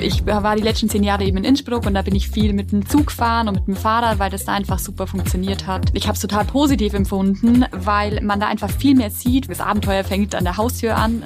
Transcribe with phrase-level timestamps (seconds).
[0.00, 2.70] Ich war die letzten zehn Jahre eben in Innsbruck und da bin ich viel mit
[2.70, 5.90] dem Zug gefahren und mit dem Fahrrad, weil das da einfach super funktioniert hat.
[5.92, 9.50] Ich habe es total positiv empfunden, weil man da einfach viel mehr sieht.
[9.50, 11.22] Das Abenteuer fängt an der Haustür an.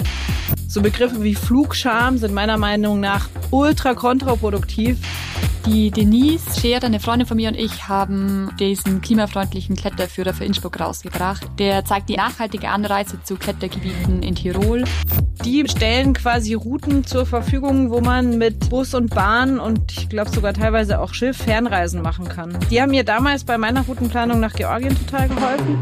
[0.68, 4.98] So Begriffe wie Flugscham sind meiner Meinung nach ultra kontraproduktiv.
[5.66, 10.80] Die Denise Scherer, eine Freundin von mir und ich, haben diesen klimafreundlichen Kletterführer für Innsbruck
[10.80, 11.46] rausgebracht.
[11.58, 14.84] Der zeigt die nachhaltige Anreise zu Klettergebieten in Tirol.
[15.44, 20.30] Die stellen quasi Routen zur Verfügung, wo man mit Bus und Bahn und ich glaube
[20.30, 22.56] sogar teilweise auch Schiff Fernreisen machen kann.
[22.70, 25.78] Die haben mir damals bei meiner Routenplanung nach Georgien total geholfen.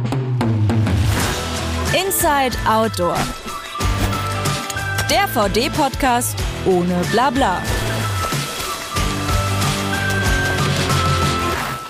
[1.92, 3.16] Inside Outdoor.
[5.10, 7.60] Der VD-Podcast ohne Blabla.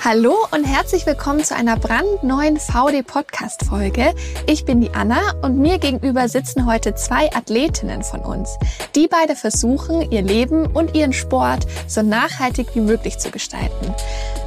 [0.02, 4.14] Hallo und herzlich willkommen zu einer brandneuen VD Podcast Folge.
[4.46, 8.56] Ich bin die Anna und mir gegenüber sitzen heute zwei Athletinnen von uns.
[8.94, 13.94] Die beide versuchen, ihr Leben und ihren Sport so nachhaltig wie möglich zu gestalten.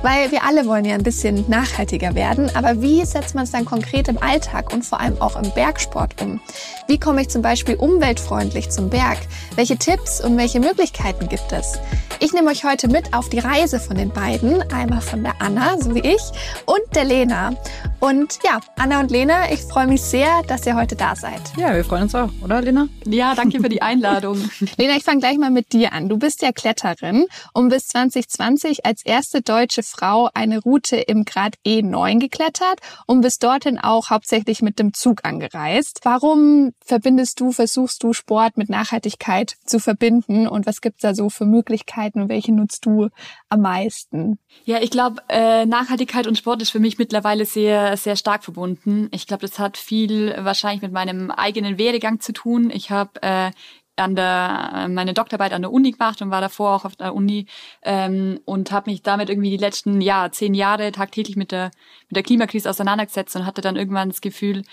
[0.03, 3.63] Weil wir alle wollen ja ein bisschen nachhaltiger werden, aber wie setzt man es dann
[3.63, 6.41] konkret im Alltag und vor allem auch im Bergsport um?
[6.87, 9.17] Wie komme ich zum Beispiel umweltfreundlich zum Berg?
[9.55, 11.79] Welche Tipps und welche Möglichkeiten gibt es?
[12.19, 15.77] Ich nehme euch heute mit auf die Reise von den beiden, einmal von der Anna,
[15.79, 16.21] so wie ich,
[16.65, 17.55] und der Lena.
[17.99, 21.41] Und ja, Anna und Lena, ich freue mich sehr, dass ihr heute da seid.
[21.57, 22.87] Ja, wir freuen uns auch, oder Lena?
[23.05, 24.37] Ja, danke für die Einladung.
[24.77, 26.09] Lena, ich fange gleich mal mit dir an.
[26.09, 31.55] Du bist ja Kletterin und bis 2020 als erste deutsche Frau eine Route im Grad
[31.66, 35.99] E9 geklettert und bist dorthin auch hauptsächlich mit dem Zug angereist.
[36.03, 41.30] Warum verbindest du, versuchst du Sport mit Nachhaltigkeit zu verbinden und was gibt's da so
[41.30, 43.09] für Möglichkeiten und welche nutzt du
[43.49, 44.39] am meisten?
[44.66, 49.09] Ja, ich glaube, äh, Nachhaltigkeit und Sport ist für mich mittlerweile sehr, sehr stark verbunden.
[49.11, 52.71] Ich glaube, das hat viel wahrscheinlich mit meinem eigenen Werdegang zu tun.
[52.71, 53.52] Ich habe äh,
[53.95, 57.45] an der meine Doktorarbeit an der Uni gemacht und war davor auch auf der Uni
[57.83, 61.72] ähm, und habe mich damit irgendwie die letzten ja zehn Jahre tagtäglich mit der
[62.09, 64.64] mit der Klimakrise auseinandergesetzt und hatte dann irgendwann das Gefühl,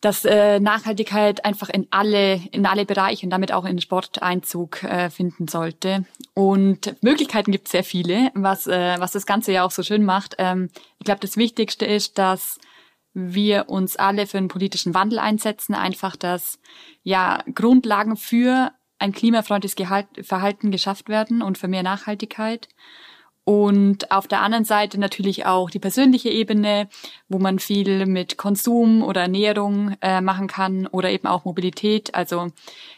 [0.00, 4.82] dass äh, Nachhaltigkeit einfach in alle in alle Bereiche und damit auch in Sport Einzug
[4.82, 6.04] äh, finden sollte.
[6.34, 10.04] Und Möglichkeiten gibt es sehr viele, was äh, was das Ganze ja auch so schön
[10.04, 10.34] macht.
[10.38, 12.58] Ähm, ich glaube, das Wichtigste ist, dass
[13.18, 16.58] wir uns alle für einen politischen Wandel einsetzen, einfach dass
[17.02, 22.68] ja Grundlagen für ein klimafreundliches Gehalt, Verhalten geschafft werden und für mehr Nachhaltigkeit.
[23.44, 26.88] Und auf der anderen Seite natürlich auch die persönliche Ebene,
[27.28, 32.48] wo man viel mit Konsum oder Ernährung äh, machen kann oder eben auch Mobilität, also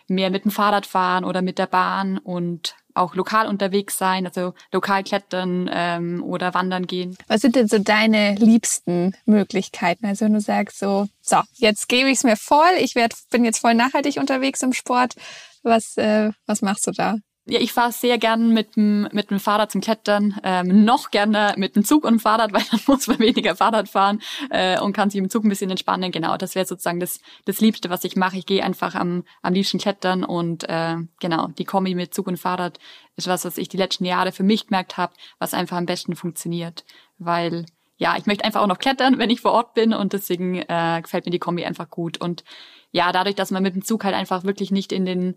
[0.08, 4.54] mehr mit dem Fahrrad fahren oder mit der Bahn und auch lokal unterwegs sein, also
[4.72, 7.16] lokal klettern ähm, oder wandern gehen.
[7.26, 10.06] Was sind denn so deine liebsten Möglichkeiten?
[10.06, 13.44] Also wenn du sagst so, so, jetzt gebe ich es mir voll, ich werd, bin
[13.44, 15.14] jetzt voll nachhaltig unterwegs im Sport.
[15.62, 17.16] Was, äh, was machst du da?
[17.50, 21.54] Ja, ich fahre sehr gern mit dem, mit dem Fahrrad zum Klettern, ähm, noch gerne
[21.56, 24.20] mit dem Zug und dem Fahrrad, weil dann muss man weniger Fahrrad fahren
[24.50, 26.12] äh, und kann sich im Zug ein bisschen entspannen.
[26.12, 28.36] Genau, das wäre sozusagen das, das Liebste, was ich mache.
[28.36, 32.36] Ich gehe einfach am, am liebsten klettern und äh, genau, die Kombi mit Zug und
[32.36, 32.78] Fahrrad
[33.16, 36.16] ist was, was ich die letzten Jahre für mich gemerkt habe, was einfach am besten
[36.16, 36.84] funktioniert,
[37.16, 37.64] weil
[37.96, 41.00] ja, ich möchte einfach auch noch klettern, wenn ich vor Ort bin und deswegen äh,
[41.02, 42.44] gefällt mir die Kombi einfach gut und
[42.90, 45.36] ja, dadurch, dass man mit dem Zug halt einfach wirklich nicht in den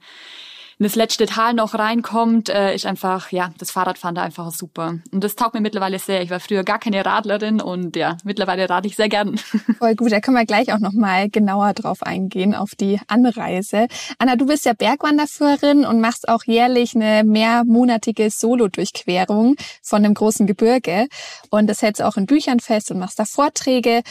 [0.83, 4.99] das letzte Tal noch reinkommt, äh, ist einfach, ja, das Fahrradfahren da einfach super.
[5.11, 6.21] Und das taugt mir mittlerweile sehr.
[6.21, 9.37] Ich war früher gar keine Radlerin und ja, mittlerweile rate ich sehr gern.
[9.77, 13.87] Voll gut, da können wir gleich auch nochmal genauer drauf eingehen, auf die Anreise.
[14.17, 20.47] Anna, du bist ja Bergwanderführerin und machst auch jährlich eine mehrmonatige Solo-Durchquerung von dem großen
[20.47, 21.07] Gebirge.
[21.49, 24.01] Und das hältst du auch in Büchern fest und machst da Vorträge.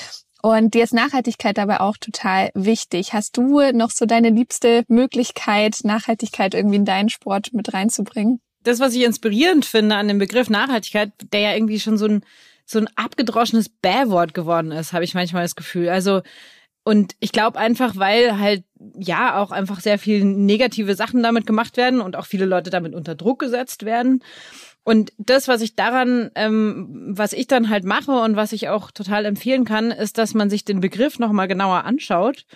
[0.42, 3.12] Und dir ist Nachhaltigkeit dabei auch total wichtig.
[3.12, 8.40] Hast du noch so deine liebste Möglichkeit, Nachhaltigkeit irgendwie in deinen Sport mit reinzubringen?
[8.62, 12.24] Das, was ich inspirierend finde an dem Begriff Nachhaltigkeit, der ja irgendwie schon so ein,
[12.64, 15.88] so ein abgedroschenes Bähwort geworden ist, habe ich manchmal das Gefühl.
[15.88, 16.22] Also,
[16.84, 18.64] und ich glaube einfach, weil halt
[18.98, 22.94] ja auch einfach sehr viel negative Sachen damit gemacht werden und auch viele Leute damit
[22.94, 24.22] unter Druck gesetzt werden.
[24.82, 28.90] Und das, was ich daran, ähm, was ich dann halt mache und was ich auch
[28.90, 32.46] total empfehlen kann, ist, dass man sich den Begriff nochmal genauer anschaut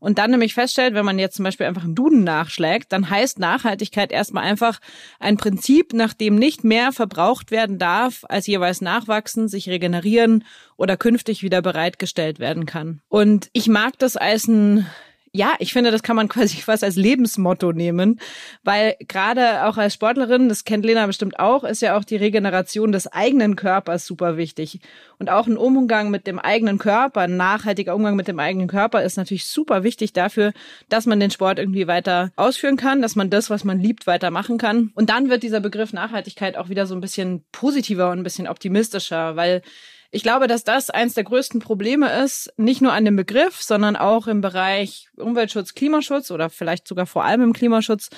[0.00, 3.38] und dann nämlich feststellt, wenn man jetzt zum Beispiel einfach einen Duden nachschlägt, dann heißt
[3.38, 4.80] Nachhaltigkeit erstmal einfach
[5.20, 10.44] ein Prinzip, nach dem nicht mehr verbraucht werden darf, als jeweils nachwachsen, sich regenerieren
[10.76, 13.02] oder künftig wieder bereitgestellt werden kann.
[13.08, 14.86] Und ich mag das als ein
[15.32, 18.20] ja, ich finde, das kann man quasi fast als Lebensmotto nehmen,
[18.62, 22.92] weil gerade auch als Sportlerin, das kennt Lena bestimmt auch, ist ja auch die Regeneration
[22.92, 24.80] des eigenen Körpers super wichtig.
[25.18, 29.02] Und auch ein Umgang mit dem eigenen Körper, ein nachhaltiger Umgang mit dem eigenen Körper
[29.02, 30.52] ist natürlich super wichtig dafür,
[30.88, 34.58] dass man den Sport irgendwie weiter ausführen kann, dass man das, was man liebt, weitermachen
[34.58, 34.90] kann.
[34.94, 38.48] Und dann wird dieser Begriff Nachhaltigkeit auch wieder so ein bisschen positiver und ein bisschen
[38.48, 39.62] optimistischer, weil
[40.10, 43.96] ich glaube, dass das eins der größten Probleme ist, nicht nur an dem Begriff, sondern
[43.96, 48.10] auch im Bereich Umweltschutz, Klimaschutz oder vielleicht sogar vor allem im Klimaschutz,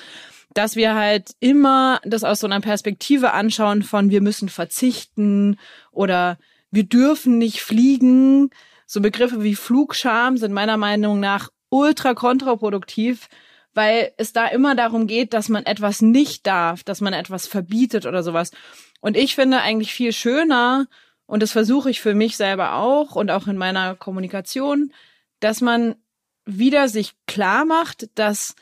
[0.53, 5.59] dass wir halt immer das aus so einer Perspektive anschauen von wir müssen verzichten
[5.91, 6.37] oder
[6.71, 8.49] wir dürfen nicht fliegen.
[8.87, 13.27] So Begriffe wie Flugscham sind meiner Meinung nach ultra kontraproduktiv,
[13.75, 18.05] weil es da immer darum geht, dass man etwas nicht darf, dass man etwas verbietet
[18.05, 18.51] oder sowas.
[19.01, 20.87] Und ich finde eigentlich viel schöner,
[21.33, 24.93] und das versuche ich für mich selber auch und auch in meiner Kommunikation,
[25.39, 25.95] dass man
[26.45, 28.53] wieder sich klar macht, dass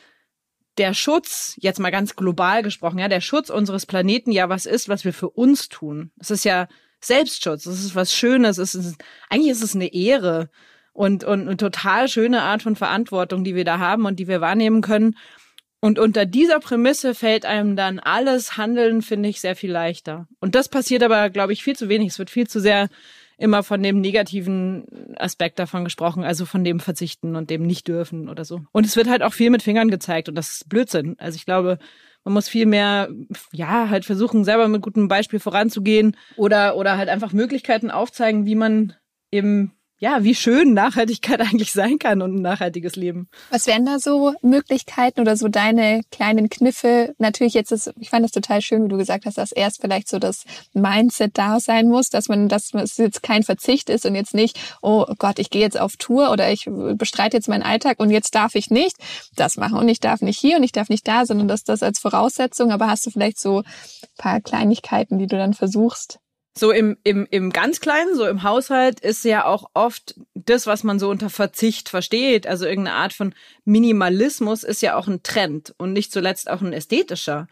[0.77, 4.87] der Schutz, jetzt mal ganz global gesprochen, ja, der Schutz unseres Planeten ja was ist,
[4.87, 6.11] was wir für uns tun.
[6.17, 6.69] Es ist ja
[7.01, 10.49] Selbstschutz, es ist was Schönes, es ist, eigentlich ist es eine Ehre
[10.93, 14.39] und, und eine total schöne Art von Verantwortung, die wir da haben und die wir
[14.39, 15.17] wahrnehmen können.
[15.81, 20.27] Und unter dieser Prämisse fällt einem dann alles Handeln, finde ich, sehr viel leichter.
[20.39, 22.09] Und das passiert aber, glaube ich, viel zu wenig.
[22.09, 22.87] Es wird viel zu sehr
[23.41, 28.45] immer von dem negativen Aspekt davon gesprochen, also von dem Verzichten und dem Nicht-Dürfen oder
[28.45, 28.61] so.
[28.71, 31.15] Und es wird halt auch viel mit Fingern gezeigt und das ist Blödsinn.
[31.17, 31.79] Also ich glaube,
[32.23, 33.09] man muss viel mehr,
[33.51, 38.53] ja, halt versuchen, selber mit gutem Beispiel voranzugehen oder, oder halt einfach Möglichkeiten aufzeigen, wie
[38.53, 38.93] man
[39.31, 43.29] eben ja, wie schön Nachhaltigkeit eigentlich sein kann und ein nachhaltiges Leben.
[43.51, 47.13] Was wären da so Möglichkeiten oder so deine kleinen Kniffe?
[47.19, 50.09] Natürlich jetzt ist, ich fand das total schön, wie du gesagt hast, dass erst vielleicht
[50.09, 50.43] so das
[50.73, 54.59] Mindset da sein muss, dass man, dass es jetzt kein Verzicht ist und jetzt nicht,
[54.81, 58.33] oh Gott, ich gehe jetzt auf Tour oder ich bestreite jetzt meinen Alltag und jetzt
[58.33, 58.97] darf ich nicht
[59.35, 61.83] das machen und ich darf nicht hier und ich darf nicht da, sondern dass das
[61.83, 63.61] als Voraussetzung, aber hast du vielleicht so
[64.17, 66.19] paar Kleinigkeiten, die du dann versuchst
[66.57, 70.83] so im, im, im ganz Kleinen, so im Haushalt, ist ja auch oft das, was
[70.83, 72.45] man so unter Verzicht versteht.
[72.45, 73.33] Also irgendeine Art von
[73.63, 77.47] Minimalismus ist ja auch ein Trend und nicht zuletzt auch ein ästhetischer,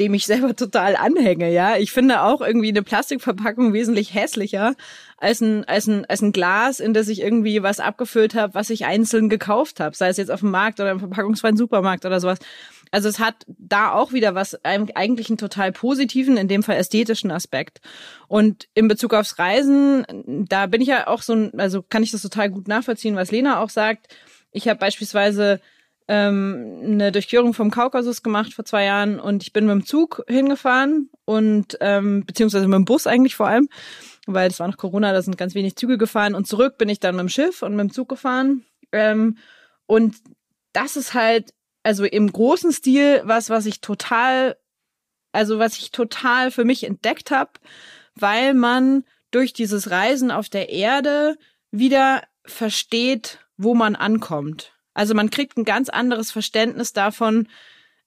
[0.00, 1.76] dem ich selber total anhänge, ja.
[1.76, 4.74] Ich finde auch irgendwie eine Plastikverpackung wesentlich hässlicher
[5.18, 8.70] als ein, als ein, als ein Glas, in das ich irgendwie was abgefüllt habe, was
[8.70, 9.96] ich einzeln gekauft habe.
[9.96, 12.38] Sei es jetzt auf dem Markt oder im verpackungsfreien Supermarkt oder sowas.
[12.90, 17.30] Also es hat da auch wieder was, eigentlich einen total positiven, in dem Fall ästhetischen
[17.30, 17.80] Aspekt.
[18.28, 20.06] Und in Bezug aufs Reisen,
[20.48, 23.30] da bin ich ja auch so, ein, also kann ich das total gut nachvollziehen, was
[23.30, 24.08] Lena auch sagt.
[24.52, 25.60] Ich habe beispielsweise
[26.08, 30.22] ähm, eine Durchquerung vom Kaukasus gemacht vor zwei Jahren und ich bin mit dem Zug
[30.28, 33.68] hingefahren und ähm, beziehungsweise mit dem Bus eigentlich vor allem,
[34.26, 37.00] weil es war noch Corona, da sind ganz wenig Züge gefahren und zurück bin ich
[37.00, 38.64] dann mit dem Schiff und mit dem Zug gefahren.
[38.92, 39.38] Ähm,
[39.86, 40.16] und
[40.72, 44.56] das ist halt also im großen Stil was, was ich total,
[45.32, 47.52] also was ich total für mich entdeckt habe,
[48.14, 51.36] weil man durch dieses Reisen auf der Erde
[51.70, 54.75] wieder versteht, wo man ankommt.
[54.96, 57.48] Also man kriegt ein ganz anderes Verständnis davon,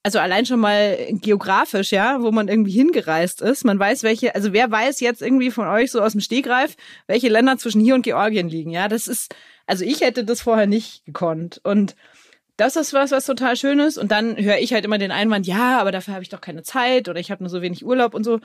[0.02, 3.64] also allein schon mal geografisch, ja, wo man irgendwie hingereist ist.
[3.64, 6.76] Man weiß, welche, also wer weiß jetzt irgendwie von euch so aus dem Stegreif,
[7.06, 8.88] welche Länder zwischen hier und Georgien liegen, ja.
[8.88, 9.34] Das ist,
[9.66, 11.60] also ich hätte das vorher nicht gekonnt.
[11.62, 11.94] Und
[12.56, 13.96] das ist was, was total schön ist.
[13.96, 16.64] Und dann höre ich halt immer den Einwand, ja, aber dafür habe ich doch keine
[16.64, 18.40] Zeit oder ich habe nur so wenig Urlaub und so.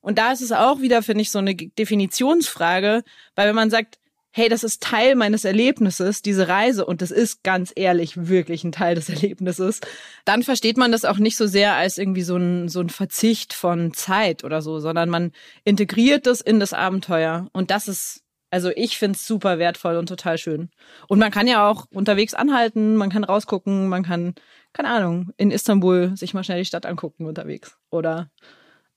[0.00, 3.02] Und da ist es auch wieder, finde ich, so eine Definitionsfrage,
[3.34, 3.98] weil wenn man sagt,
[4.32, 8.72] hey, das ist Teil meines Erlebnisses, diese Reise, und das ist ganz ehrlich wirklich ein
[8.72, 9.80] Teil des Erlebnisses,
[10.24, 13.52] dann versteht man das auch nicht so sehr als irgendwie so ein, so ein Verzicht
[13.52, 15.32] von Zeit oder so, sondern man
[15.64, 17.48] integriert das in das Abenteuer.
[17.52, 20.70] Und das ist also ich find's super wertvoll und total schön.
[21.08, 24.34] Und man kann ja auch unterwegs anhalten, man kann rausgucken, man kann,
[24.72, 27.76] keine Ahnung, in Istanbul sich mal schnell die Stadt angucken unterwegs.
[27.90, 28.28] Oder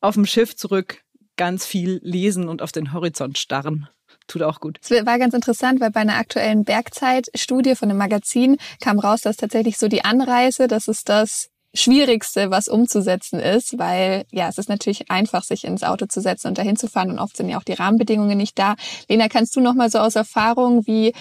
[0.02, 1.04] auf dem Schiff zurück
[1.38, 3.88] ganz viel lesen und auf den Horizont starren.
[4.28, 4.80] Tut auch gut.
[4.82, 9.38] Es war ganz interessant, weil bei einer aktuellen Bergzeitstudie von einem Magazin kam raus, dass
[9.38, 14.70] tatsächlich so die Anreise, das ist das Schwierigste, was umzusetzen ist, weil ja, es ist
[14.70, 17.58] natürlich einfach, sich ins Auto zu setzen und dahin zu fahren und oft sind ja
[17.58, 18.76] auch die Rahmenbedingungen nicht da.
[19.10, 21.14] Lena, kannst du noch mal so aus Erfahrung, wie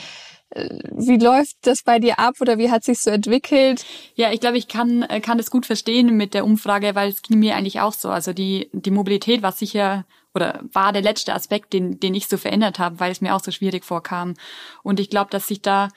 [0.50, 3.86] äh, wie läuft das bei dir ab oder wie hat sich so entwickelt?
[4.14, 7.22] Ja, ich glaube, ich kann äh, kann das gut verstehen mit der Umfrage, weil es
[7.22, 8.10] ging mir eigentlich auch so.
[8.10, 12.36] Also die die Mobilität war sicher oder war der letzte Aspekt, den den ich so
[12.36, 14.34] verändert habe, weil es mir auch so schwierig vorkam.
[14.82, 15.88] Und ich glaube, dass sich da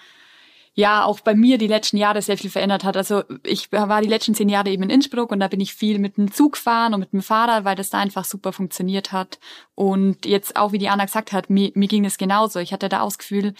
[0.76, 2.98] ja auch bei mir die letzten Jahre sehr viel verändert hat.
[2.98, 6.00] Also ich war die letzten zehn Jahre eben in Innsbruck und da bin ich viel
[6.00, 9.40] mit dem Zug fahren und mit dem Fahrrad, weil das da einfach super funktioniert hat.
[9.74, 12.60] Und jetzt auch, wie die Anna gesagt hat, mir, mir ging es genauso.
[12.60, 13.54] Ich hatte da auch das Gefühl,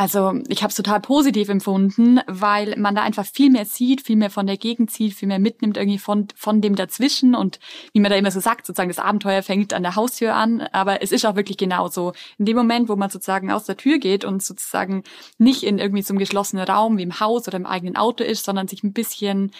[0.00, 4.14] Also ich habe es total positiv empfunden, weil man da einfach viel mehr sieht, viel
[4.14, 7.58] mehr von der Gegend sieht, viel mehr mitnimmt irgendwie von, von dem dazwischen und
[7.92, 11.02] wie man da immer so sagt, sozusagen das Abenteuer fängt an der Haustür an, aber
[11.02, 12.12] es ist auch wirklich genauso.
[12.38, 15.02] In dem Moment, wo man sozusagen aus der Tür geht und sozusagen
[15.36, 18.44] nicht in irgendwie so einem geschlossenen Raum wie im Haus oder im eigenen Auto ist,
[18.44, 19.50] sondern sich ein bisschen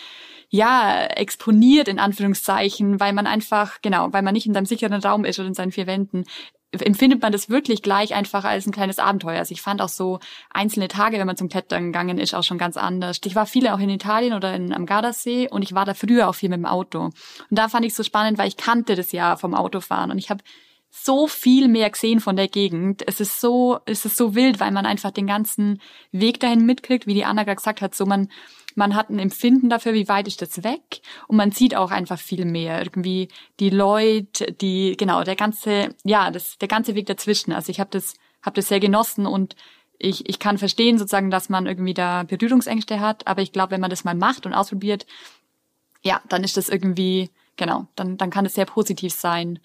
[0.50, 5.24] ja, exponiert in Anführungszeichen, weil man einfach, genau, weil man nicht in seinem sicheren Raum
[5.24, 6.24] ist oder in seinen vier Wänden,
[6.72, 9.38] empfindet man das wirklich gleich einfach als ein kleines Abenteuer.
[9.38, 10.18] Also ich fand auch so
[10.50, 13.20] einzelne Tage, wenn man zum Klettern gegangen ist, auch schon ganz anders.
[13.24, 16.28] Ich war viele auch in Italien oder in, am Gardasee und ich war da früher
[16.28, 17.04] auch viel mit dem Auto.
[17.04, 17.14] Und
[17.50, 20.42] da fand ich so spannend, weil ich kannte das ja vom Autofahren und ich habe
[20.90, 23.02] so viel mehr gesehen von der Gegend.
[23.06, 25.80] Es ist so, es ist so wild, weil man einfach den ganzen
[26.12, 28.28] Weg dahin mitkriegt, wie die Anna gerade gesagt hat, so man
[28.78, 32.18] man hat ein Empfinden dafür, wie weit ist das weg und man sieht auch einfach
[32.18, 32.78] viel mehr.
[32.78, 37.52] Irgendwie die Leute, die, genau, der ganze, ja, das, der ganze Weg dazwischen.
[37.52, 39.56] Also ich habe das, hab das sehr genossen und
[39.98, 43.80] ich, ich kann verstehen sozusagen, dass man irgendwie da Berührungsängste hat, aber ich glaube, wenn
[43.80, 45.06] man das mal macht und ausprobiert,
[46.02, 49.58] ja, dann ist das irgendwie, genau, dann, dann kann es sehr positiv sein.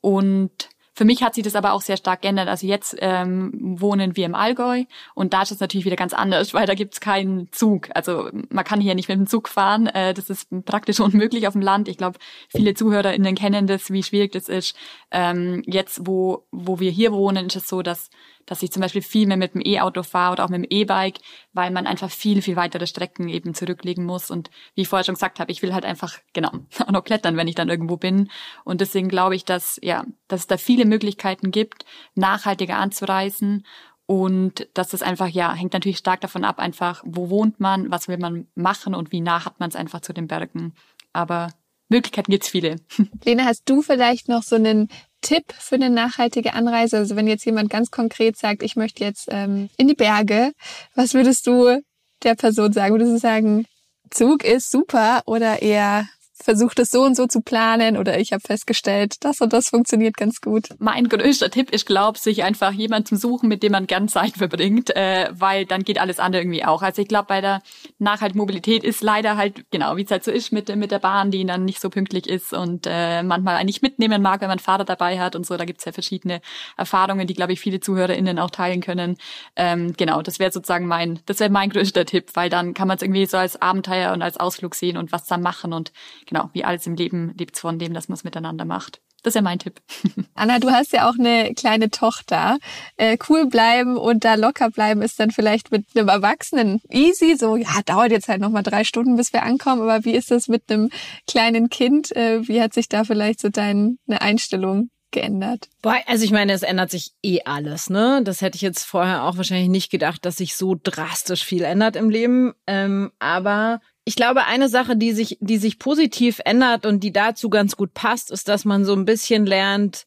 [0.00, 2.48] Und für mich hat sich das aber auch sehr stark geändert.
[2.48, 4.82] Also jetzt ähm, wohnen wir im Allgäu
[5.14, 7.88] und da ist es natürlich wieder ganz anders, weil da gibt's keinen Zug.
[7.94, 9.86] Also man kann hier nicht mit dem Zug fahren.
[9.86, 11.86] Äh, das ist praktisch unmöglich auf dem Land.
[11.86, 14.74] Ich glaube, viele ZuhörerInnen kennen das, wie schwierig das ist.
[15.12, 18.10] Ähm, jetzt, wo, wo wir hier wohnen, ist es so, dass
[18.46, 21.18] dass ich zum Beispiel viel mehr mit dem E-Auto fahre oder auch mit dem E-Bike,
[21.52, 24.30] weil man einfach viel, viel weitere Strecken eben zurücklegen muss.
[24.30, 27.36] Und wie ich vorher schon gesagt habe, ich will halt einfach, genau, auch noch klettern,
[27.36, 28.30] wenn ich dann irgendwo bin.
[28.64, 33.64] Und deswegen glaube ich, dass, ja, dass es da viele Möglichkeiten gibt, nachhaltiger anzureisen.
[34.06, 38.08] Und dass das einfach, ja, hängt natürlich stark davon ab, einfach, wo wohnt man, was
[38.08, 40.74] will man machen und wie nah hat man es einfach zu den Bergen.
[41.12, 41.50] Aber
[41.88, 42.76] Möglichkeiten gibt's viele.
[43.24, 44.88] Lena, hast du vielleicht noch so einen
[45.20, 46.98] Tipp für eine nachhaltige Anreise?
[46.98, 50.52] Also wenn jetzt jemand ganz konkret sagt, ich möchte jetzt ähm, in die Berge,
[50.94, 51.80] was würdest du
[52.22, 52.94] der Person sagen?
[52.94, 53.66] Würdest du sagen,
[54.10, 56.08] Zug ist super oder eher
[56.48, 60.16] versucht es so und so zu planen oder ich habe festgestellt, das und das funktioniert
[60.16, 60.70] ganz gut.
[60.78, 64.38] Mein größter Tipp ist, glaube sich einfach jemanden zu suchen, mit dem man gern Zeit
[64.38, 66.80] verbringt, äh, weil dann geht alles andere irgendwie auch.
[66.80, 67.60] Also ich glaube, bei der
[67.98, 71.44] Nachhaltmobilität ist leider halt, genau, wie es halt so ist mit, mit der Bahn, die
[71.44, 75.20] dann nicht so pünktlich ist und äh, manchmal eigentlich mitnehmen mag, wenn man Vater dabei
[75.20, 75.58] hat und so.
[75.58, 76.40] Da gibt's ja verschiedene
[76.78, 79.18] Erfahrungen, die, glaube ich, viele ZuhörerInnen auch teilen können.
[79.54, 82.96] Ähm, genau, das wäre sozusagen mein, das wäre mein größter Tipp, weil dann kann man
[82.96, 85.92] es irgendwie so als Abenteuer und als Ausflug sehen und was dann machen und
[86.24, 89.00] genau, wie alles im Leben lebt von dem, dass man es miteinander macht.
[89.22, 89.80] Das ist ja mein Tipp.
[90.34, 92.58] Anna, du hast ja auch eine kleine Tochter.
[92.96, 97.36] Äh, cool bleiben und da locker bleiben ist dann vielleicht mit einem Erwachsenen easy.
[97.36, 99.82] So, ja, dauert jetzt halt nochmal drei Stunden, bis wir ankommen.
[99.82, 100.90] Aber wie ist das mit einem
[101.26, 102.14] kleinen Kind?
[102.14, 105.68] Äh, wie hat sich da vielleicht so deine Einstellung geändert?
[105.82, 108.20] Boah, also ich meine, es ändert sich eh alles, ne?
[108.22, 111.96] Das hätte ich jetzt vorher auch wahrscheinlich nicht gedacht, dass sich so drastisch viel ändert
[111.96, 112.54] im Leben.
[112.66, 117.50] Ähm, aber ich glaube, eine Sache, die sich, die sich positiv ändert und die dazu
[117.50, 120.06] ganz gut passt, ist, dass man so ein bisschen lernt,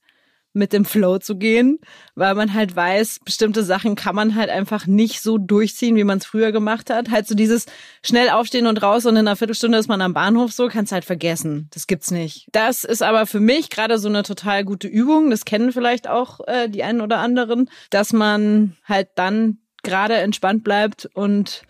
[0.53, 1.77] mit dem Flow zu gehen,
[2.15, 6.17] weil man halt weiß, bestimmte Sachen kann man halt einfach nicht so durchziehen, wie man
[6.17, 7.11] es früher gemacht hat.
[7.11, 7.67] Halt so dieses
[8.03, 11.05] schnell aufstehen und raus und in einer Viertelstunde ist man am Bahnhof so, kannst halt
[11.05, 11.69] vergessen.
[11.71, 12.47] Das gibt's nicht.
[12.51, 15.29] Das ist aber für mich gerade so eine total gute Übung.
[15.29, 20.63] Das kennen vielleicht auch äh, die einen oder anderen, dass man halt dann gerade entspannt
[20.63, 21.61] bleibt und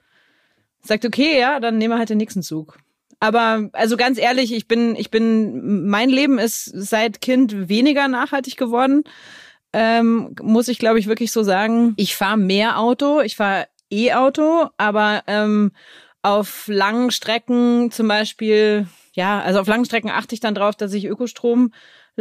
[0.81, 2.77] sagt, okay, ja, dann nehmen wir halt den nächsten Zug.
[3.19, 8.57] Aber also ganz ehrlich, ich bin, ich bin, mein Leben ist seit Kind weniger nachhaltig
[8.57, 9.03] geworden.
[9.73, 11.93] Ähm, muss ich, glaube ich, wirklich so sagen.
[11.97, 15.71] Ich fahre mehr Auto, ich fahre E-Auto, aber ähm,
[16.23, 20.93] auf langen Strecken zum Beispiel, ja, also auf langen Strecken achte ich dann drauf, dass
[20.93, 21.71] ich Ökostrom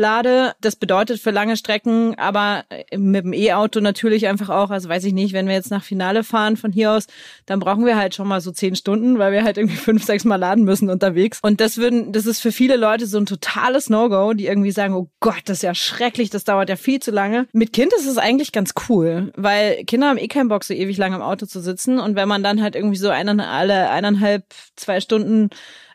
[0.00, 0.54] lade.
[0.60, 2.64] Das bedeutet für lange Strecken, aber
[2.96, 6.24] mit dem E-Auto natürlich einfach auch, also weiß ich nicht, wenn wir jetzt nach Finale
[6.24, 7.06] fahren von hier aus,
[7.46, 10.24] dann brauchen wir halt schon mal so zehn Stunden, weil wir halt irgendwie fünf, sechs
[10.24, 11.38] Mal laden müssen unterwegs.
[11.42, 14.94] Und das würden, das ist für viele Leute so ein totales No-Go, die irgendwie sagen,
[14.94, 17.46] oh Gott, das ist ja schrecklich, das dauert ja viel zu lange.
[17.52, 20.96] Mit Kind ist es eigentlich ganz cool, weil Kinder haben eh keinen Bock, so ewig
[20.96, 22.00] lang im Auto zu sitzen.
[22.00, 24.44] Und wenn man dann halt irgendwie so eine, alle eineinhalb,
[24.76, 25.50] zwei Stunden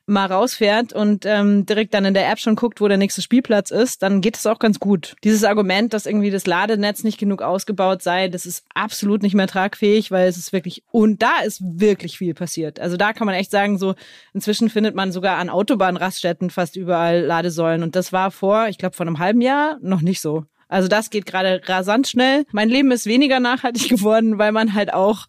[0.08, 3.72] mal rausfährt und ähm, direkt dann in der App schon guckt, wo der nächste Spielplatz
[3.72, 5.16] ist, dann geht es auch ganz gut.
[5.24, 9.48] Dieses Argument, dass irgendwie das Ladenetz nicht genug ausgebaut sei, das ist absolut nicht mehr
[9.48, 12.80] tragfähig, weil es ist wirklich, und da ist wirklich viel passiert.
[12.80, 13.96] Also da kann man echt sagen, so
[14.34, 17.82] inzwischen findet man sogar an Autobahnraststätten fast überall Ladesäulen.
[17.82, 20.46] Und das war vor, ich glaube, vor einem halben Jahr noch nicht so.
[20.68, 22.46] Also das geht gerade rasant schnell.
[22.52, 25.28] Mein Leben ist weniger nachhaltig geworden, weil man halt auch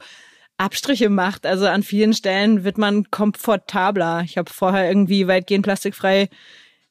[0.59, 1.47] Abstriche macht.
[1.47, 4.23] Also an vielen Stellen wird man komfortabler.
[4.25, 6.29] Ich habe vorher irgendwie weitgehend plastikfrei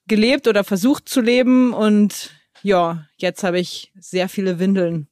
[0.07, 2.31] gelebt oder versucht zu leben und
[2.61, 5.07] ja, jetzt habe ich sehr viele Windeln,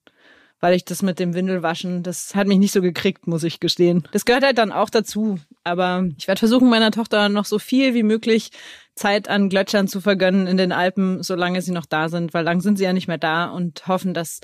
[0.59, 4.07] weil ich das mit dem Windelwaschen, das hat mich nicht so gekriegt, muss ich gestehen.
[4.11, 5.39] Das gehört halt dann auch dazu.
[5.63, 8.51] Aber ich werde versuchen, meiner Tochter noch so viel wie möglich
[8.95, 12.61] Zeit an Glötschern zu vergönnen in den Alpen, solange sie noch da sind, weil lang
[12.61, 14.41] sind sie ja nicht mehr da und hoffen, dass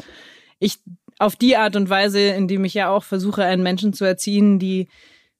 [0.59, 0.79] ich
[1.19, 4.57] auf die Art und Weise, in die ich ja auch versuche, einen Menschen zu erziehen,
[4.57, 4.87] die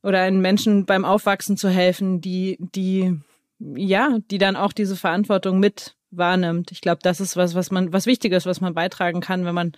[0.04, 3.20] oder einen Menschen beim Aufwachsen zu helfen, die, die,
[3.60, 6.72] ja, die dann auch diese Verantwortung mit wahrnimmt.
[6.72, 9.74] Ich glaube, das ist was, was man, was Wichtiges, was man beitragen kann, wenn man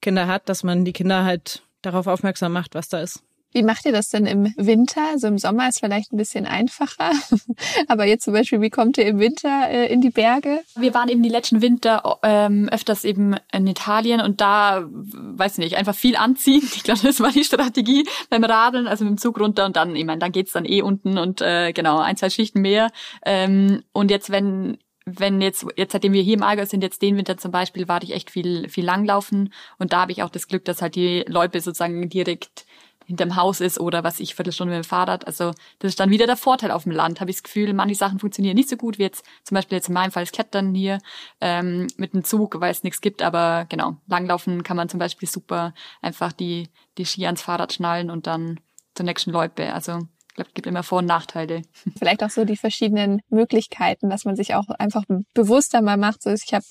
[0.00, 3.22] Kinder hat, dass man die Kinder halt darauf aufmerksam macht, was da ist.
[3.52, 5.00] Wie macht ihr das denn im Winter?
[5.10, 7.12] Also im Sommer ist vielleicht ein bisschen einfacher.
[7.88, 10.60] Aber jetzt zum Beispiel, wie kommt ihr im Winter äh, in die Berge?
[10.76, 15.76] Wir waren eben die letzten Winter ähm, öfters eben in Italien und da, weiß nicht,
[15.76, 16.62] einfach viel anziehen.
[16.74, 19.96] Ich glaube, das war die Strategie beim Radeln, also mit dem Zug runter und dann,
[19.96, 22.90] ich meine, dann geht's dann eh unten und äh, genau, ein, zwei Schichten mehr.
[23.24, 24.78] Ähm, und jetzt, wenn
[25.16, 28.02] wenn jetzt, jetzt seitdem wir hier im Allgäu sind, jetzt den Winter zum Beispiel, war
[28.02, 31.24] ich echt viel, viel langlaufen und da habe ich auch das Glück, dass halt die
[31.26, 32.66] Loipe sozusagen direkt
[33.08, 35.26] hinterm Haus ist oder was ich Viertelstunde mit dem Fahrrad.
[35.26, 37.20] Also das ist dann wieder der Vorteil auf dem Land.
[37.20, 39.88] Habe ich das Gefühl, manche Sachen funktionieren nicht so gut wie jetzt zum Beispiel jetzt
[39.88, 40.98] in meinem Fall das Klettern hier
[41.40, 43.22] ähm, mit dem Zug, weil es nichts gibt.
[43.22, 45.72] Aber genau, langlaufen kann man zum Beispiel super
[46.02, 48.60] einfach die die Ski ans Fahrrad schnallen und dann
[48.94, 49.72] zur nächsten Loipe.
[49.72, 50.00] Also
[50.38, 51.62] glaube, gibt immer Vor- und Nachteile.
[51.98, 55.04] Vielleicht auch so die verschiedenen Möglichkeiten, dass man sich auch einfach
[55.34, 56.22] bewusster mal macht.
[56.22, 56.64] So, ich habe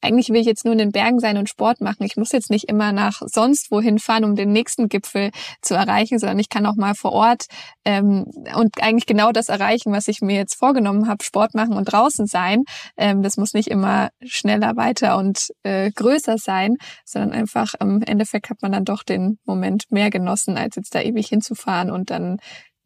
[0.00, 2.04] eigentlich will ich jetzt nur in den Bergen sein und Sport machen.
[2.04, 6.20] Ich muss jetzt nicht immer nach sonst wohin fahren, um den nächsten Gipfel zu erreichen,
[6.20, 7.46] sondern ich kann auch mal vor Ort
[7.84, 11.86] ähm, und eigentlich genau das erreichen, was ich mir jetzt vorgenommen habe, Sport machen und
[11.86, 12.62] draußen sein.
[12.96, 18.50] Ähm, das muss nicht immer schneller, weiter und äh, größer sein, sondern einfach im Endeffekt
[18.50, 22.36] hat man dann doch den Moment mehr genossen, als jetzt da ewig hinzufahren und dann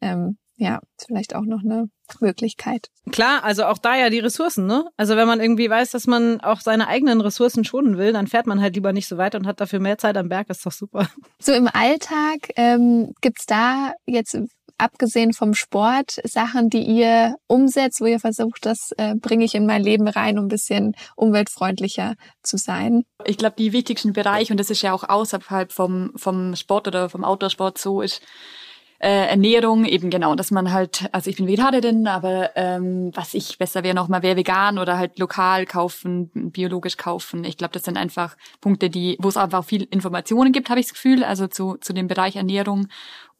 [0.03, 2.87] ähm, ja, vielleicht auch noch eine Möglichkeit.
[3.11, 4.85] Klar, also auch da ja die Ressourcen, ne?
[4.97, 8.45] Also wenn man irgendwie weiß, dass man auch seine eigenen Ressourcen schonen will, dann fährt
[8.45, 10.65] man halt lieber nicht so weit und hat dafür mehr Zeit am Berg, das ist
[10.65, 11.09] doch super.
[11.39, 14.37] So im Alltag ähm, gibt's da jetzt
[14.77, 19.65] abgesehen vom Sport Sachen, die ihr umsetzt, wo ihr versucht, das äh, bringe ich in
[19.65, 23.03] mein Leben rein, um ein bisschen umweltfreundlicher zu sein?
[23.25, 27.09] Ich glaube, die wichtigsten Bereiche, und das ist ja auch außerhalb vom, vom Sport oder
[27.09, 28.21] vom Outdoor-Sport so, ist
[29.03, 33.57] äh, Ernährung eben genau, dass man halt, also ich bin Vegetarierin, aber ähm, was ich
[33.57, 37.43] besser wäre noch mal wäre vegan oder halt lokal kaufen, biologisch kaufen.
[37.43, 40.85] Ich glaube, das sind einfach Punkte, die, wo es einfach viel Informationen gibt, habe ich
[40.85, 42.87] das Gefühl, also zu zu dem Bereich Ernährung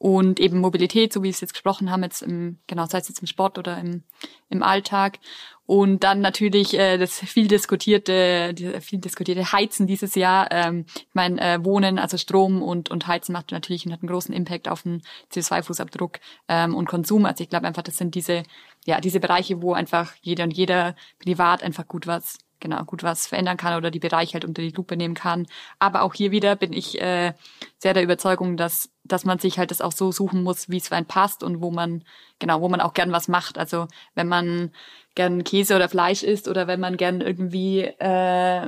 [0.03, 3.07] und eben Mobilität, so wie wir es jetzt gesprochen haben, jetzt im, genau, sei es
[3.07, 4.03] jetzt im Sport oder im,
[4.49, 5.19] im Alltag.
[5.65, 10.51] Und dann natürlich äh, das viel diskutierte, viel diskutierte Heizen dieses Jahr.
[10.51, 14.09] Ähm, ich meine, äh, Wohnen, also Strom und, und Heizen macht natürlich und hat einen
[14.09, 17.25] großen Impact auf den CO2-Fußabdruck ähm, und Konsum.
[17.25, 18.43] Also ich glaube einfach, das sind diese,
[18.85, 23.27] ja, diese Bereiche, wo einfach jeder und jeder privat einfach gut was genau gut was
[23.27, 25.45] verändern kann oder die Bereiche halt unter die Lupe nehmen kann.
[25.79, 27.33] Aber auch hier wieder bin ich äh,
[27.77, 30.87] sehr der Überzeugung, dass dass man sich halt das auch so suchen muss, wie es
[30.87, 32.03] für einen passt und wo man
[32.39, 33.57] genau wo man auch gern was macht.
[33.57, 34.71] Also wenn man
[35.15, 38.67] gern Käse oder Fleisch isst oder wenn man gern irgendwie äh,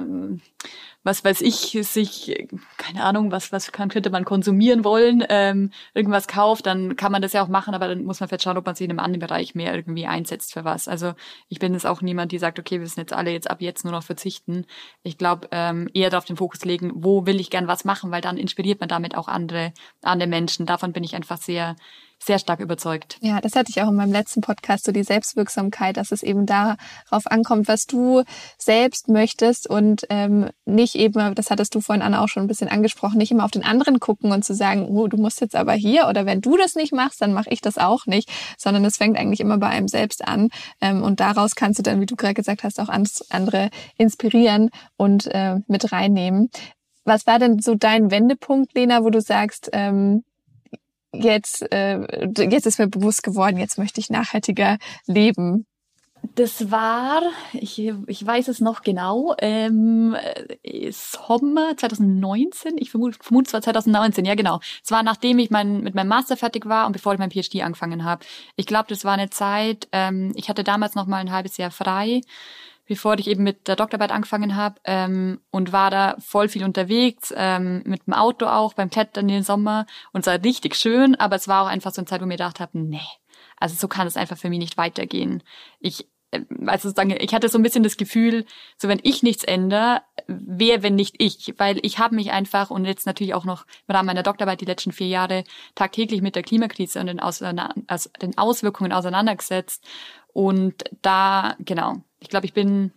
[1.06, 6.28] was weiß ich, sich, keine Ahnung, was, was kann, könnte man konsumieren wollen, ähm, irgendwas
[6.28, 8.66] kauft, dann kann man das ja auch machen, aber dann muss man vielleicht schauen, ob
[8.66, 10.88] man sich in einem anderen Bereich mehr irgendwie einsetzt für was.
[10.88, 11.14] Also
[11.48, 13.84] ich bin jetzt auch niemand, die sagt, okay, wir müssen jetzt alle jetzt ab jetzt
[13.84, 14.66] nur noch verzichten.
[15.04, 18.22] Ich glaube, ähm, eher darauf den Fokus legen, wo will ich gern was machen, weil
[18.22, 20.66] dann inspiriert man damit auch andere, andere Menschen.
[20.66, 21.76] Davon bin ich einfach sehr,
[22.20, 23.18] sehr stark überzeugt.
[23.22, 26.46] Ja, das hatte ich auch in meinem letzten Podcast, so die Selbstwirksamkeit, dass es eben
[26.46, 28.24] darauf ankommt, was du
[28.58, 32.70] selbst möchtest und ähm, nicht eben, das hattest du vorhin Anna auch schon ein bisschen
[32.70, 35.74] angesprochen, nicht immer auf den anderen gucken und zu sagen, oh, du musst jetzt aber
[35.74, 38.98] hier oder wenn du das nicht machst, dann mache ich das auch nicht, sondern es
[38.98, 40.50] fängt eigentlich immer bei einem selbst an
[40.82, 45.28] ähm, und daraus kannst du dann, wie du gerade gesagt hast, auch andere inspirieren und
[45.28, 46.50] äh, mit reinnehmen.
[47.06, 50.24] Was war denn so dein Wendepunkt, Lena, wo du sagst, ähm,
[51.14, 55.66] jetzt, äh, jetzt ist mir bewusst geworden, jetzt möchte ich nachhaltiger leben?
[56.34, 57.22] Das war,
[57.54, 60.16] ich, ich weiß es noch genau, ähm,
[60.90, 64.60] Sommer 2019, ich vermute, vermute es war 2019, ja genau.
[64.84, 67.62] Es war nachdem ich mein, mit meinem Master fertig war und bevor ich mein PhD
[67.62, 68.26] angefangen habe.
[68.56, 71.72] Ich glaube, das war eine Zeit, ähm, ich hatte damals noch mal ein halbes Jahr
[71.72, 72.22] frei
[72.88, 77.34] bevor ich eben mit der Doktorarbeit angefangen habe ähm, und war da voll viel unterwegs,
[77.36, 79.86] ähm, mit dem Auto auch, beim Klettern den Sommer.
[80.14, 82.30] Und es war richtig schön, aber es war auch einfach so eine Zeit, wo ich
[82.30, 83.00] mir gedacht habe, nee,
[83.58, 85.44] also so kann es einfach für mich nicht weitergehen.
[85.80, 88.46] Ich äh, also sozusagen, ich hatte so ein bisschen das Gefühl,
[88.78, 92.86] so wenn ich nichts ändere, wer, wenn nicht ich, weil ich habe mich einfach und
[92.86, 95.44] jetzt natürlich auch noch im Rahmen meiner Doktorarbeit die letzten vier Jahre
[95.76, 99.84] tagtäglich mit der Klimakrise und den, Aus den Auswirkungen auseinandergesetzt
[100.36, 102.92] und da, genau, ich glaube, ich bin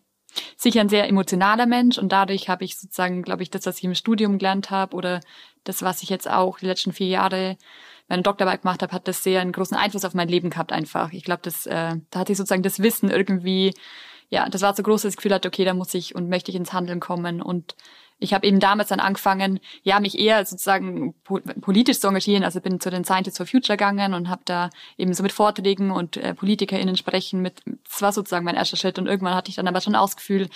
[0.57, 3.85] sicher ein sehr emotionaler Mensch und dadurch habe ich sozusagen, glaube ich, das, was ich
[3.85, 5.21] im Studium gelernt habe oder
[5.63, 7.57] das, was ich jetzt auch die letzten vier Jahre
[8.09, 11.13] meine Doktorarbeit gemacht habe, hat das sehr einen großen Einfluss auf mein Leben gehabt einfach.
[11.13, 13.73] Ich glaube, das äh, da hatte ich sozusagen das Wissen irgendwie,
[14.31, 16.29] ja, das war so groß, dass ich das Gefühl hatte, okay, da muss ich und
[16.29, 17.77] möchte ich ins Handeln kommen und
[18.19, 21.15] ich habe eben damals dann angefangen, ja, mich eher sozusagen
[21.61, 22.43] politisch zu engagieren.
[22.43, 25.91] Also bin zu den Scientists for Future gegangen und habe da eben so mit Vorträgen
[25.91, 28.99] und äh, PolitikerInnen sprechen mit, das war sozusagen mein erster Schritt.
[28.99, 30.49] Und irgendwann hatte ich dann aber schon Gefühl,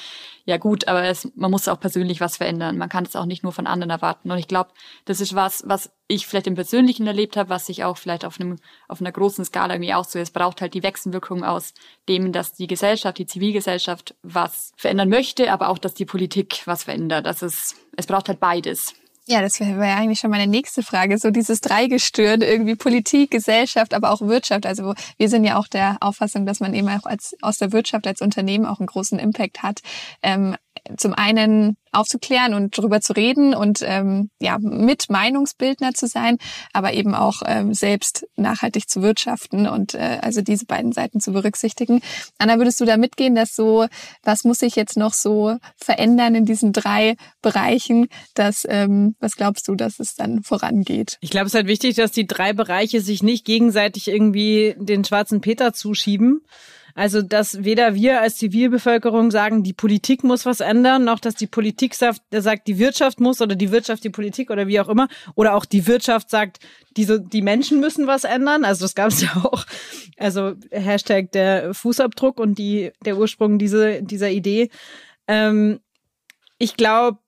[0.45, 2.79] ja gut, aber es, man muss auch persönlich was verändern.
[2.79, 4.31] Man kann es auch nicht nur von anderen erwarten.
[4.31, 4.71] Und ich glaube,
[5.05, 8.41] das ist was, was ich vielleicht im Persönlichen erlebt habe, was sich auch vielleicht auf
[8.41, 10.19] einem auf einer großen Skala irgendwie auch so.
[10.19, 11.75] Es braucht halt die Wechselwirkung aus
[12.09, 16.85] dem, dass die Gesellschaft, die Zivilgesellschaft was verändern möchte, aber auch, dass die Politik was
[16.85, 17.27] verändert.
[17.27, 18.95] Also es, es braucht halt beides.
[19.27, 21.17] Ja, das wäre wär eigentlich schon meine nächste Frage.
[21.17, 24.67] So dieses Dreigestirn, irgendwie Politik, Gesellschaft, aber auch Wirtschaft.
[24.67, 28.07] Also wir sind ja auch der Auffassung, dass man eben auch als, aus der Wirtschaft
[28.09, 29.81] als Unternehmen auch einen großen Impact hat.
[30.23, 30.57] Ähm,
[30.97, 36.39] zum einen aufzuklären und darüber zu reden und ähm, ja mit Meinungsbildner zu sein,
[36.73, 41.33] aber eben auch ähm, selbst nachhaltig zu wirtschaften und äh, also diese beiden Seiten zu
[41.33, 42.01] berücksichtigen.
[42.39, 43.87] Anna, würdest du da mitgehen, dass so,
[44.23, 49.69] was muss sich jetzt noch so verändern in diesen drei Bereichen, dass ähm, was glaubst
[49.69, 51.19] du, dass es dann vorangeht?
[51.21, 55.05] Ich glaube, es ist halt wichtig, dass die drei Bereiche sich nicht gegenseitig irgendwie den
[55.05, 56.41] schwarzen Peter zuschieben
[56.95, 61.47] also, dass weder wir als Zivilbevölkerung sagen, die Politik muss was ändern, noch dass die
[61.47, 65.09] Politik sagt, sagt, die Wirtschaft muss oder die Wirtschaft die Politik oder wie auch immer.
[65.35, 66.59] Oder auch die Wirtschaft sagt,
[66.97, 68.65] diese, die Menschen müssen was ändern.
[68.65, 69.65] Also, das gab es ja auch.
[70.19, 74.71] Also, Hashtag der Fußabdruck und die, der Ursprung diese, dieser Idee.
[75.29, 75.81] Ähm,
[76.59, 77.19] ich glaube,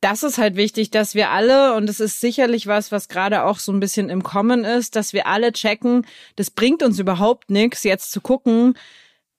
[0.00, 3.58] das ist halt wichtig, dass wir alle, und es ist sicherlich was, was gerade auch
[3.58, 7.82] so ein bisschen im Kommen ist, dass wir alle checken, das bringt uns überhaupt nichts,
[7.82, 8.74] jetzt zu gucken,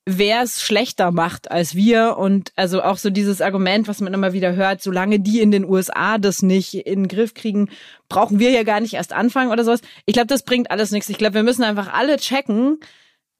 [0.10, 4.32] wer es schlechter macht als wir und also auch so dieses Argument, was man immer
[4.32, 7.70] wieder hört, solange die in den USA das nicht in den Griff kriegen,
[8.08, 9.82] brauchen wir ja gar nicht erst anfangen oder sowas.
[10.06, 11.10] Ich glaube, das bringt alles nichts.
[11.10, 12.80] Ich glaube, wir müssen einfach alle checken,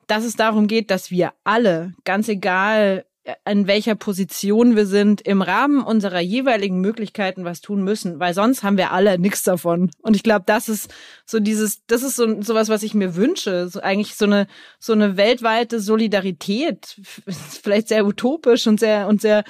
[0.08, 3.06] dass es darum geht, dass wir alle, ganz egal
[3.46, 8.64] in welcher Position wir sind, im Rahmen unserer jeweiligen Möglichkeiten was tun müssen, weil sonst
[8.64, 9.92] haben wir alle nichts davon.
[10.02, 10.94] Und ich glaube, das ist
[11.26, 14.48] so dieses, das ist so sowas, was ich mir wünsche, so eigentlich so eine
[14.80, 17.02] so eine weltweite Solidarität,
[17.62, 19.44] vielleicht sehr utopisch und sehr und sehr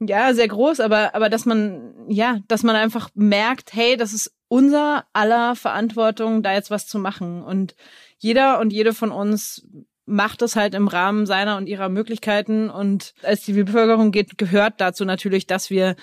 [0.00, 4.32] ja sehr groß, aber aber dass man ja, dass man einfach merkt, hey, das ist
[4.48, 7.74] unser aller Verantwortung, da jetzt was zu machen und
[8.18, 9.66] jeder und jede von uns
[10.06, 12.70] macht es halt im Rahmen seiner und ihrer Möglichkeiten.
[12.70, 15.96] Und als Zivilbevölkerung geht, gehört dazu natürlich, dass wir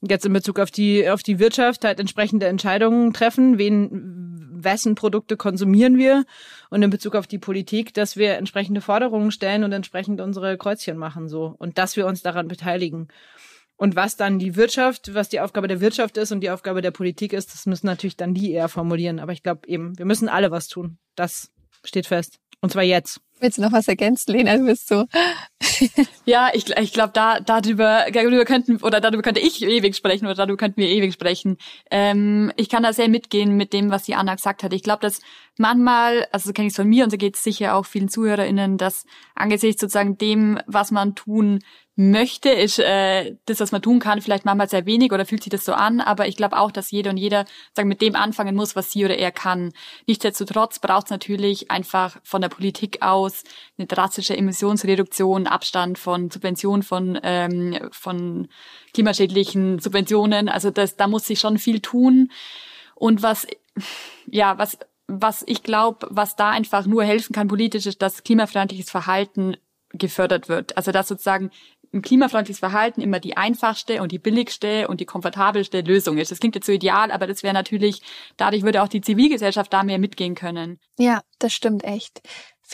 [0.00, 5.36] jetzt in Bezug auf die, auf die Wirtschaft halt entsprechende Entscheidungen treffen, wen, wessen Produkte
[5.36, 6.24] konsumieren wir
[6.70, 10.96] und in Bezug auf die Politik, dass wir entsprechende Forderungen stellen und entsprechend unsere Kreuzchen
[10.96, 11.54] machen, so.
[11.58, 13.08] Und dass wir uns daran beteiligen.
[13.76, 16.92] Und was dann die Wirtschaft, was die Aufgabe der Wirtschaft ist und die Aufgabe der
[16.92, 19.18] Politik ist, das müssen natürlich dann die eher formulieren.
[19.18, 20.98] Aber ich glaube eben, wir müssen alle was tun.
[21.16, 21.50] Das
[21.82, 22.38] steht fest.
[22.60, 23.20] Und zwar jetzt.
[23.44, 24.56] Willst du noch was ergänzen, Lena?
[24.56, 25.04] Du bist so.
[26.24, 30.34] ja, ich, ich glaube, da, darüber, darüber könnten, oder darüber könnte ich ewig sprechen, oder
[30.34, 31.58] darüber könnten wir ewig sprechen.
[31.90, 34.72] Ähm, ich kann da sehr mitgehen mit dem, was die Anna gesagt hat.
[34.72, 35.20] Ich glaube, dass
[35.58, 38.08] manchmal, also so kenne ich es von mir und so geht es sicher auch vielen
[38.08, 39.04] ZuhörerInnen, dass
[39.34, 41.58] angesichts sozusagen dem, was man tun
[41.96, 45.50] möchte, ist äh, das, was man tun kann, vielleicht manchmal sehr wenig oder fühlt sich
[45.50, 48.56] das so an, aber ich glaube auch, dass jeder und jeder sagen, mit dem anfangen
[48.56, 49.72] muss, was sie oder er kann.
[50.06, 53.44] Nichtsdestotrotz braucht es natürlich einfach von der Politik aus
[53.78, 58.48] eine drastische Emissionsreduktion, Abstand von Subventionen von, ähm, von
[58.92, 60.48] klimaschädlichen Subventionen.
[60.48, 62.32] Also das, da muss sich schon viel tun.
[62.96, 63.46] Und was,
[64.26, 68.90] ja, was was ich glaube, was da einfach nur helfen kann politisch, ist, dass klimafreundliches
[68.90, 69.54] Verhalten
[69.98, 70.76] gefördert wird.
[70.76, 71.50] Also dass sozusagen
[71.94, 76.30] ein klimafreundliches Verhalten immer die einfachste und die billigste und die komfortabelste Lösung ist.
[76.30, 78.02] Das klingt jetzt so ideal, aber das wäre natürlich,
[78.36, 80.80] dadurch würde auch die Zivilgesellschaft da mehr mitgehen können.
[80.98, 82.20] Ja, das stimmt echt.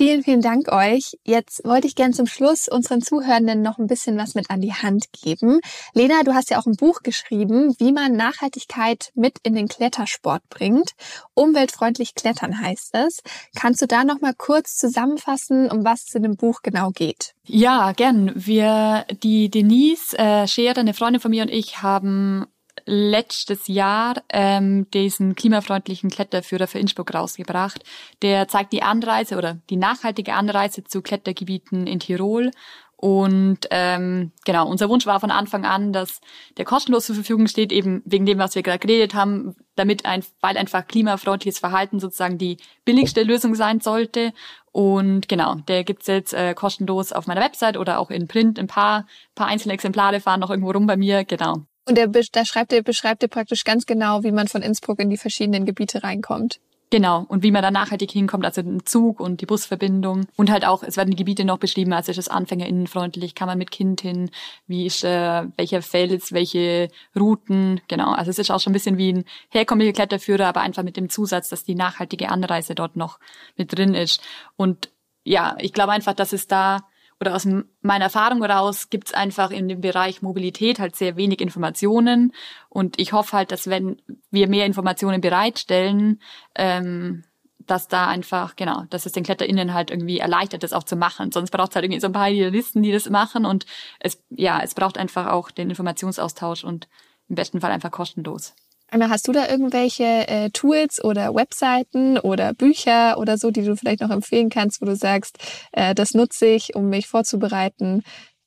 [0.01, 1.19] Vielen, vielen Dank euch.
[1.25, 4.73] Jetzt wollte ich gern zum Schluss unseren Zuhörenden noch ein bisschen was mit an die
[4.73, 5.61] Hand geben.
[5.93, 10.41] Lena, du hast ja auch ein Buch geschrieben, wie man Nachhaltigkeit mit in den Klettersport
[10.49, 10.93] bringt.
[11.35, 13.21] Umweltfreundlich klettern heißt es.
[13.55, 17.35] Kannst du da noch mal kurz zusammenfassen, um was es in dem Buch genau geht?
[17.45, 18.33] Ja, gern.
[18.35, 22.47] Wir, die Denise äh, Scherer, eine Freundin von mir und ich, haben
[22.91, 27.85] letztes Jahr ähm, diesen klimafreundlichen Kletterführer für Innsbruck rausgebracht.
[28.23, 32.51] Der zeigt die Anreise oder die nachhaltige Anreise zu Klettergebieten in Tirol
[32.97, 36.21] Und ähm, genau, unser Wunsch war von Anfang an, dass
[36.59, 40.23] der kostenlos zur Verfügung steht, eben wegen dem, was wir gerade geredet haben, damit ein,
[40.41, 44.33] weil einfach klimafreundliches Verhalten sozusagen die billigste Lösung sein sollte.
[44.73, 48.59] Und genau, der gibt's jetzt äh, kostenlos auf meiner Website oder auch in Print.
[48.59, 51.65] Ein paar, paar einzelne Exemplare fahren noch irgendwo rum bei mir, genau.
[51.91, 55.11] Und der, da schreibt er, beschreibt er praktisch ganz genau, wie man von Innsbruck in
[55.11, 56.61] die verschiedenen Gebiete reinkommt.
[56.91, 60.29] Genau, und wie man da nachhaltig hinkommt, also den Zug und die Busverbindung.
[60.37, 63.59] Und halt auch, es werden die Gebiete noch beschrieben, also ist es anfängerinnenfreundlich, kann man
[63.59, 64.31] mit Kind hin,
[64.69, 68.13] wie ist, äh, welcher Fels, welche Routen, genau.
[68.13, 71.09] Also es ist auch schon ein bisschen wie ein herkömmlicher Kletterführer, aber einfach mit dem
[71.09, 73.19] Zusatz, dass die nachhaltige Anreise dort noch
[73.57, 74.23] mit drin ist.
[74.57, 74.93] Und
[75.25, 76.79] ja, ich glaube einfach, dass es da
[77.21, 77.47] oder aus
[77.83, 82.33] meiner Erfahrung heraus gibt es einfach in dem Bereich Mobilität halt sehr wenig Informationen.
[82.71, 86.21] Und ich hoffe halt, dass wenn wir mehr Informationen bereitstellen,
[86.55, 87.25] ähm,
[87.59, 91.31] dass da einfach, genau, dass es den KletterInnen halt irgendwie erleichtert, das auch zu machen.
[91.31, 93.45] Sonst braucht es halt irgendwie so ein paar Idealisten, die das machen.
[93.45, 93.67] Und
[94.01, 96.89] es, ja, es braucht einfach auch den Informationsaustausch und
[97.29, 98.55] im besten Fall einfach kostenlos.
[98.91, 103.77] Anna, hast du da irgendwelche äh, Tools oder Webseiten oder Bücher oder so, die du
[103.77, 105.39] vielleicht noch empfehlen kannst, wo du sagst,
[105.73, 108.03] äh, das nutze ich, um mich vorzubereiten,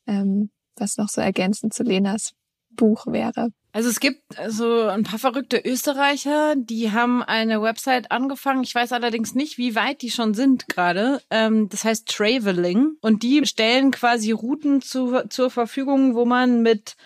[0.06, 2.34] ähm, was noch so ergänzend zu Lenas
[2.70, 3.50] Buch wäre?
[3.72, 8.62] Also es gibt so ein paar verrückte Österreicher, die haben eine Website angefangen.
[8.62, 11.20] Ich weiß allerdings nicht, wie weit die schon sind gerade.
[11.30, 12.92] Ähm, das heißt Traveling.
[13.00, 16.96] Und die stellen quasi Routen zu, zur Verfügung, wo man mit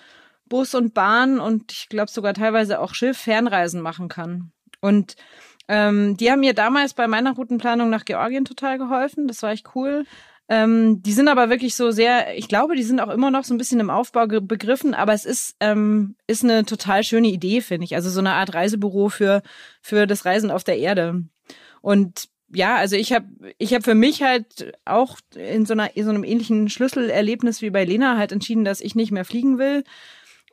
[0.48, 4.52] Bus und Bahn und ich glaube sogar teilweise auch Schiff Fernreisen machen kann.
[4.80, 5.16] Und
[5.68, 9.28] ähm, die haben mir damals bei meiner Routenplanung nach Georgien total geholfen.
[9.28, 10.04] Das war echt cool.
[10.50, 13.52] Ähm, die sind aber wirklich so sehr, ich glaube, die sind auch immer noch so
[13.52, 17.84] ein bisschen im Aufbau begriffen, aber es ist, ähm, ist eine total schöne Idee, finde
[17.84, 17.94] ich.
[17.94, 19.42] Also so eine Art Reisebüro für,
[19.82, 21.24] für das Reisen auf der Erde.
[21.82, 23.26] Und ja, also ich habe
[23.58, 27.68] ich hab für mich halt auch in so, einer, in so einem ähnlichen Schlüsselerlebnis wie
[27.68, 29.84] bei Lena halt entschieden, dass ich nicht mehr fliegen will,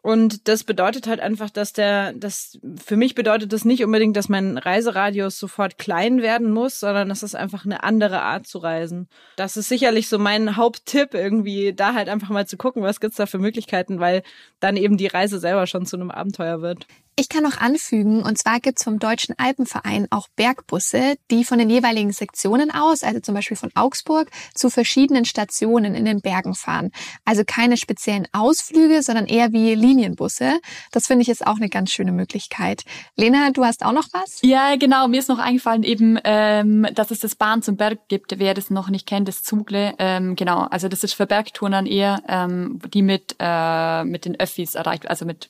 [0.06, 4.30] und das bedeutet halt einfach, dass der, das, für mich bedeutet das nicht unbedingt, dass
[4.30, 9.10] mein Reiseradius sofort klein werden muss, sondern das ist einfach eine andere Art zu reisen.
[9.36, 13.18] Das ist sicherlich so mein Haupttipp, irgendwie da halt einfach mal zu gucken, was gibt's
[13.18, 14.22] da für Möglichkeiten, weil
[14.60, 16.86] dann eben die Reise selber schon zu einem Abenteuer wird.
[17.18, 21.70] Ich kann noch anfügen, und zwar gibt's vom Deutschen Alpenverein auch Bergbusse, die von den
[21.70, 26.92] jeweiligen Sektionen aus, also zum Beispiel von Augsburg, zu verschiedenen Stationen in den Bergen fahren.
[27.24, 30.60] Also keine speziellen Ausflüge, sondern eher wie Linienbusse.
[30.92, 32.84] Das finde ich ist auch eine ganz schöne Möglichkeit.
[33.16, 34.42] Lena, du hast auch noch was?
[34.42, 35.08] Ja, genau.
[35.08, 38.40] Mir ist noch eingefallen eben, ähm, dass es das Bahn zum Berg gibt.
[38.40, 39.94] Wer das noch nicht kennt, das Zugle.
[40.00, 44.76] Ähm, genau, also das ist für Bergtouren eher, ähm, die mit, äh, mit den Öffis
[44.76, 45.50] erreicht, also mit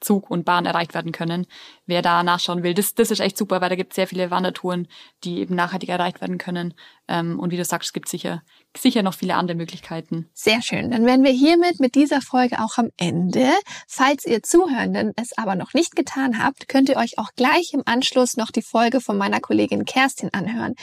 [0.00, 1.46] Zug und Bahn erreicht werden können.
[1.86, 4.30] Wer da nachschauen will, das, das ist echt super, weil da gibt es sehr viele
[4.30, 4.88] Wandertouren,
[5.24, 6.74] die eben nachhaltig erreicht werden können.
[7.08, 8.42] Ähm, und wie du sagst, es gibt sicher,
[8.82, 10.28] sicher noch viele andere Möglichkeiten.
[10.34, 10.90] Sehr schön.
[10.90, 13.50] Dann wären wir hiermit mit dieser Folge auch am Ende.
[13.86, 17.82] Falls ihr Zuhörenden es aber noch nicht getan habt, könnt ihr euch auch gleich im
[17.84, 20.74] Anschluss noch die Folge von meiner Kollegin Kerstin anhören.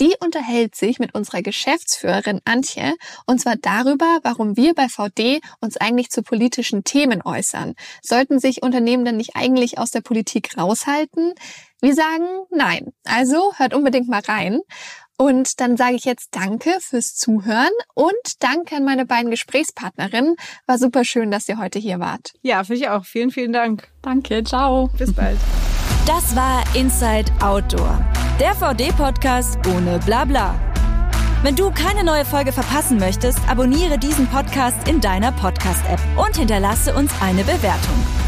[0.00, 2.94] Die unterhält sich mit unserer Geschäftsführerin Antje
[3.26, 7.74] und zwar darüber, warum wir bei VD uns eigentlich zu politischen Themen äußern.
[8.02, 11.34] Sollten sich Unternehmen denn nicht eigentlich aus der Politik raushalten?
[11.80, 12.92] Wir sagen nein.
[13.04, 14.60] Also hört unbedingt mal rein.
[15.22, 20.34] Und dann sage ich jetzt Danke fürs Zuhören und Danke an meine beiden Gesprächspartnerinnen.
[20.66, 22.32] War super schön, dass ihr heute hier wart.
[22.42, 23.04] Ja, für ich auch.
[23.04, 23.86] Vielen, vielen Dank.
[24.02, 24.90] Danke, ciao.
[24.98, 25.38] Bis bald.
[26.08, 28.04] Das war Inside Outdoor,
[28.40, 30.58] der VD-Podcast ohne Blabla.
[31.44, 36.96] Wenn du keine neue Folge verpassen möchtest, abonniere diesen Podcast in deiner Podcast-App und hinterlasse
[36.96, 38.21] uns eine Bewertung.